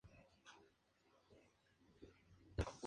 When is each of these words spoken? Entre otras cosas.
Entre 0.03 0.19
otras 2.57 2.65
cosas. 2.65 2.79